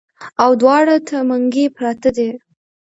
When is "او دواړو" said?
0.43-0.97